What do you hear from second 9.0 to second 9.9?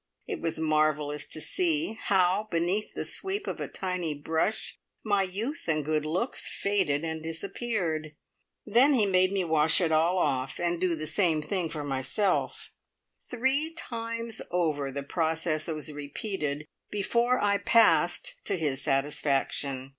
made me wash